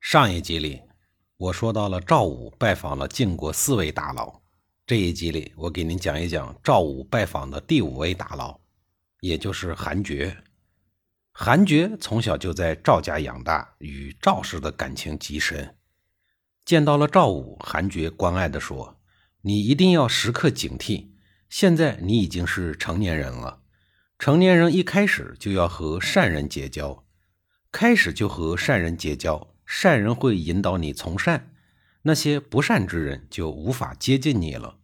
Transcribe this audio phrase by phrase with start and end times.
[0.00, 0.80] 上一集里，
[1.36, 4.40] 我说到了赵武拜访了晋国四位大佬。
[4.86, 8.58] 这一集里，我给您讲一讲赵武拜访的第五位大佬，
[9.20, 10.38] 也就是韩厥。
[11.32, 15.76] 韩厥从小就在赵家养大，与赵氏的感情极深。
[16.64, 18.98] 见到了赵武，韩厥关爱地说
[19.42, 21.10] ：“你一定要时刻警惕，
[21.50, 23.60] 现在你已经是成年人了。
[24.18, 27.04] 成年人一开始就要和善人结交，
[27.70, 31.54] 开始就和善人结交。”善人会引导你从善，
[32.02, 34.78] 那些不善之人就无法接近你了。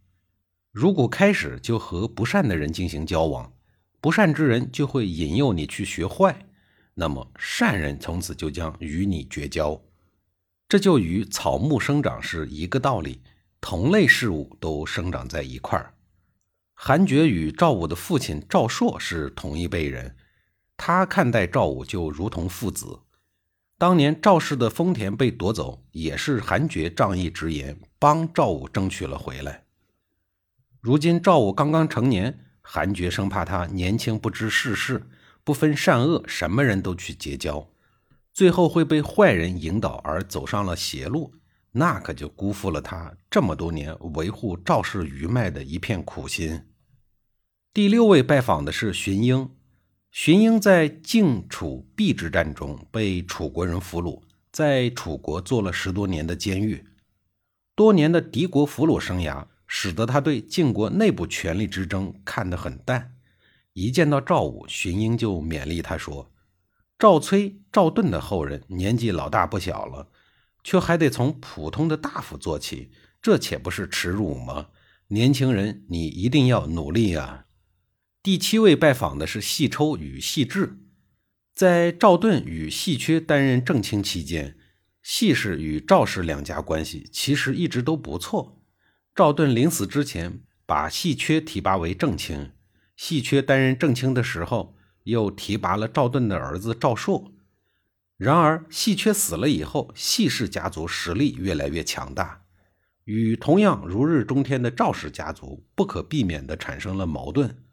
[0.71, 3.51] 如果开始就和不善的人进行交往，
[3.99, 6.47] 不善之人就会引诱你去学坏，
[6.93, 9.81] 那么善人从此就将与你绝交。
[10.69, 13.21] 这就与草木生长是一个道理，
[13.59, 15.95] 同类事物都生长在一块儿。
[16.73, 20.15] 韩厥与赵武的父亲赵朔是同一辈人，
[20.77, 23.01] 他看待赵武就如同父子。
[23.79, 29.65] 当年赵氏的丰田被夺走，也是韩厥仗义直言，帮赵武争取了回来。
[30.81, 35.07] 如今赵武刚刚成年，韩厥生怕他年轻不知世事，
[35.43, 37.69] 不分善恶，什么人都去结交，
[38.33, 41.35] 最后会被坏人引导而走上了邪路，
[41.73, 46.63] 那可就辜负了他这么多年维护赵氏余脉的一片苦心。
[47.71, 49.51] 第六位拜访的是荀英。
[50.11, 56.83] 荀英在晋楚邲之战中被楚国人俘虏，在楚国做了十多年的监狱。
[57.75, 63.13] 多年的敌国俘虏生涯，使得他对晋国内部权力之争看得很淡。
[63.73, 66.31] 一见到赵武，荀英就勉励他说
[66.97, 70.07] ：“赵崔、赵盾的后人年纪老大不小了，
[70.63, 72.89] 却还得从普通的大夫做起，
[73.21, 74.69] 这岂不是耻辱吗？
[75.09, 77.43] 年轻人，你一定要努力啊！”
[78.27, 80.79] 第七位拜访的是细抽与细致。
[81.53, 84.57] 在赵盾与细缺担任正卿期间，
[85.01, 88.61] 细氏与赵氏两家关系其实一直都不错。
[89.15, 92.51] 赵盾临死之前，把细缺提拔为正卿。
[92.97, 97.31] 细缺担任正卿的时候，又提拔了赵盾的儿子赵朔。
[98.17, 102.41] 然而，细缺死了以后，细氏家族实力越来越强大，
[103.05, 107.63] 与同样如日中天的赵氏家族不可避免地产生了矛盾。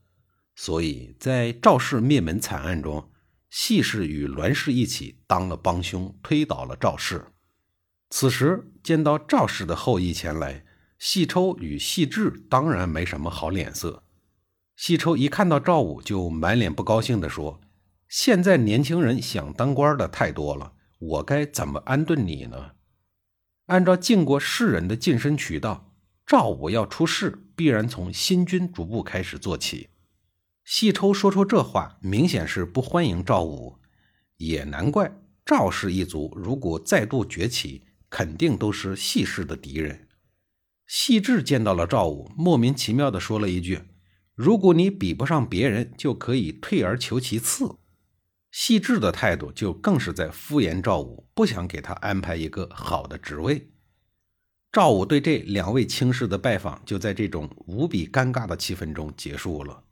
[0.56, 3.10] 所以在赵氏灭门惨案中，
[3.50, 7.26] 细氏与栾氏一起当了帮凶，推倒了赵氏。
[8.10, 10.64] 此时见到赵氏的后裔前来，
[10.98, 14.04] 细抽与细致当然没什么好脸色。
[14.76, 17.60] 细抽一看到赵武，就满脸不高兴地说
[18.08, 22.72] ：“现在年轻人想当官的太多了，我该怎么安顿你呢？”
[23.66, 25.92] 按照晋国士人的晋升渠道，
[26.26, 29.88] 赵武要出仕，必然从新君逐步开始做起。
[30.64, 33.78] 细抽说出这话，明显是不欢迎赵武。
[34.38, 35.14] 也难怪
[35.44, 40.08] 赵氏一族如果再度崛起，肯定都是细氏的敌人。
[40.86, 43.80] 细致见到了赵武，莫名其妙地说了一句
[44.34, 47.76] ：“如果你比不上别人，就可以退而求其次。”
[48.50, 53.70] 细致的态度就更是在敷衍赵武，不想给他安排一个好的职位。
[54.70, 59.82] 赵武对这两位卿士的拜访，就在这种无比尴尬的气氛中结束了。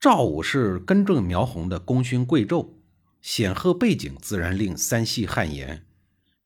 [0.00, 2.70] 赵武是根正苗红的功勋贵胄，
[3.20, 5.84] 显赫背景自然令三系汗颜。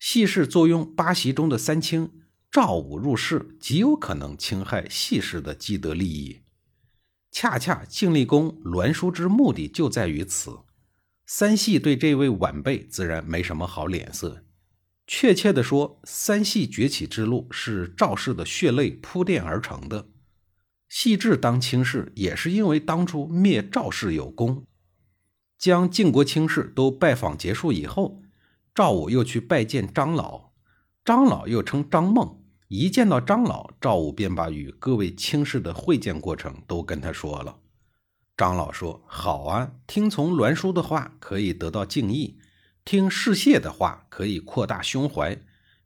[0.00, 2.10] 系氏坐拥八席中的三卿，
[2.50, 6.40] 赵武入世极有可能侵害系氏的既得利益。
[7.30, 10.58] 恰恰晋厉公栾书之目的就在于此。
[11.24, 14.44] 三系对这位晚辈自然没什么好脸色。
[15.06, 20.08] 确切地说，三系崛起之路是赵氏的血泪铺垫而成的。
[20.96, 24.64] 细致当卿士，也是因为当初灭赵氏有功。
[25.58, 28.22] 将晋国卿士都拜访结束以后，
[28.72, 30.52] 赵武又去拜见张老。
[31.04, 37.58] 张老又称张孟，一见到张老，赵武便把与各位卿士的会见过程都跟他说了。
[38.36, 42.38] 张老说：“好啊，听从栾书的话可以得到敬意，
[42.84, 45.36] 听士燮的话可以扩大胸怀，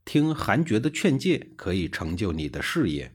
[0.04, 3.14] 听韩厥的劝诫可以成就你的事业。”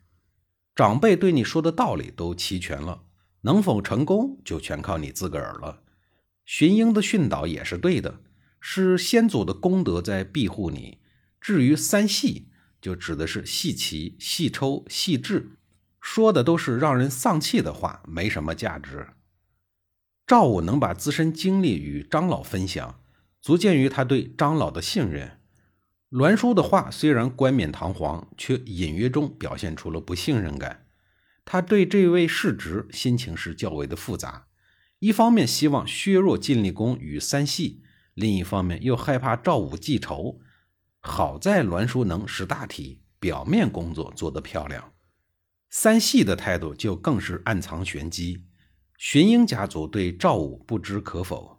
[0.75, 3.03] 长辈对你说的道理都齐全了，
[3.41, 5.83] 能否成功就全靠你自个儿了。
[6.45, 8.21] 荀英的训导也是对的，
[8.59, 10.97] 是先祖的功德在庇护你，
[11.39, 12.49] 至于三戏，
[12.81, 15.51] 就指的是戏棋、戏抽、戏智，
[16.01, 19.09] 说的都是让人丧气的话，没什么价值。
[20.25, 22.99] 赵武能把自身经历与张老分享，
[23.41, 25.39] 足见于他对张老的信任。
[26.13, 30.85] 栾书的话虽然冠冕堂皇，却隐约中表现出了不信任感。
[31.43, 34.45] 他对这位世侄心情是较为的复杂，
[34.99, 37.81] 一方面希望削弱晋厉公与三系，
[38.13, 40.39] 另一方面又害怕赵武记仇。
[40.99, 44.93] 好在栾书能识大体，表面工作做得漂亮。
[45.71, 48.45] 三系的态度就更是暗藏玄机。
[48.99, 51.52] 荀英家族对赵武不知可否。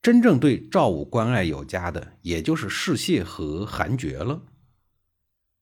[0.00, 4.42] 真正对赵武关爱有加的，也就是士燮和韩厥了。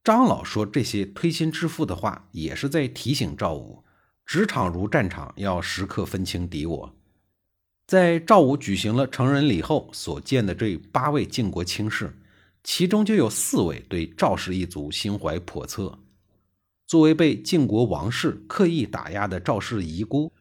[0.04, 3.82] 张老说这些推心置腹的话，也是在提醒赵武：
[4.24, 6.94] 职场如战场，要时刻分清敌我。
[7.86, 12.16] 在赵武举行了成人礼后所见的这八位晋国卿士，
[12.62, 15.98] 其中就有四位对赵氏一族心怀叵测。
[16.86, 20.32] 作为被晋国王室刻意打压的赵氏遗孤。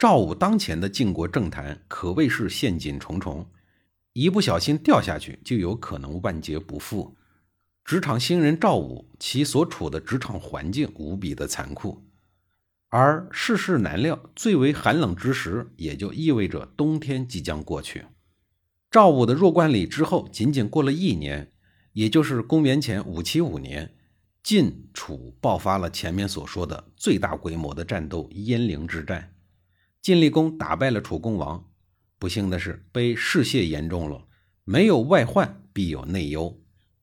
[0.00, 3.46] 赵武当前的晋国政坛可谓是陷阱重重，
[4.14, 7.14] 一不小心掉下去就有可能万劫不复。
[7.84, 12.02] 职场新人赵武，其所处的职场环境无比的残酷，
[12.88, 18.06] 而世事难料，最为寒冷之时，也就意味着冬天即将过去。
[18.90, 21.52] 赵武的弱冠礼之后，仅仅过了一年，
[21.92, 23.94] 也就是公元前五七五年，
[24.42, 29.34] 晋楚爆发了前面所说的最大规模的战斗——鄢陵之战。
[30.02, 31.66] 晋厉公打败了楚共王，
[32.18, 34.26] 不幸的是被士燮严重了。
[34.64, 36.58] 没有外患，必有内忧。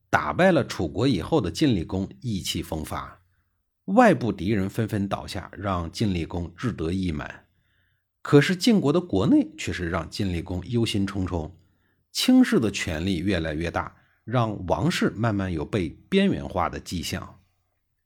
[0.09, 3.21] 打败了楚国以后的晋厉公意气风发，
[3.85, 7.45] 外部敌人纷纷倒下，让晋厉公志得意满。
[8.21, 11.51] 可是晋国的国内却是让晋厉公忧心忡忡。
[12.11, 17.39] 卿士的权力越来越大，让王室慢慢有被边缘化的迹象。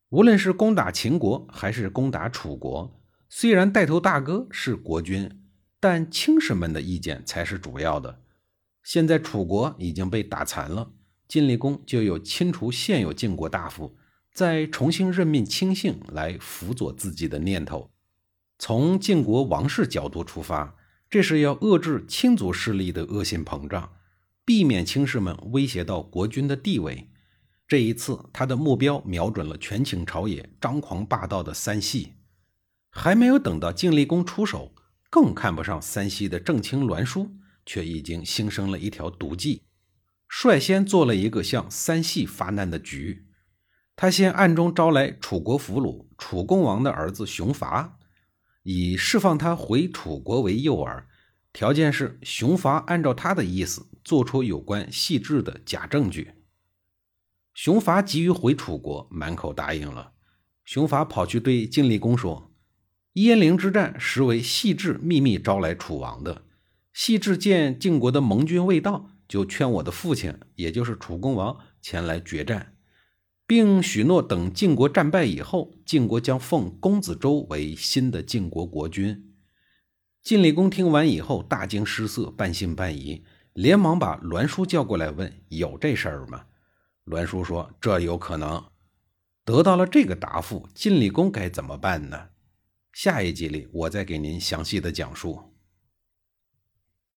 [0.10, 3.00] 无论是攻打秦国，还是攻打楚国。
[3.33, 5.42] 虽然带头大哥是国君，
[5.80, 8.19] 但卿士们的意见才是主要的。
[8.83, 10.92] 现在楚国已经被打残了，
[11.30, 13.95] 晋厉公就有清除现有晋国大夫，
[14.33, 17.89] 再重新任命亲信来辅佐自己的念头。
[18.60, 20.75] 从晋国王室角度出发，
[21.10, 23.94] 这是要遏制亲族势力的恶性膨胀，
[24.44, 27.10] 避免卿士们威胁到国君的地位。
[27.66, 32.16] 这一次，他的目标瞄准了权倾朝野、张狂霸道的三系。
[32.92, 34.76] 还没有等到晋厉公出手，
[35.10, 37.32] 更看不上三西的正卿栾书，
[37.66, 39.64] 却已经新生了一条毒计，
[40.28, 43.26] 率先做了一个向三系发难的局。
[43.96, 47.98] 他先暗中招来楚国俘虏楚共王的儿子熊伐，
[48.64, 51.06] 以释放他回楚国为诱饵，
[51.54, 56.34] 条件是熊伐按照他的意思做出有关细致的假证据。
[57.54, 60.14] 熊伐急于回楚国，满口答应了。
[60.66, 62.50] 熊伐跑去对晋厉公说。
[63.13, 66.44] 鄢陵之战实为细致秘密招来楚王的。
[66.94, 72.75] 细致见晋国的盟军未到，就劝我的父亲，也就是楚共王前来决战，
[73.48, 79.34] 并许诺等晋国战败以后，晋国将奉公子周为新的晋国国君。
[80.22, 83.24] 晋厉公听完以后大惊失色，半信半疑，
[83.54, 86.44] 连忙把栾书叫过来问：“有这事儿吗？”
[87.06, 88.64] 栾书说：“这有可能。”
[89.44, 92.28] 得到了这个答复，晋厉公该怎么办呢？
[92.94, 95.51] 下一集里，我再给您详细的讲述。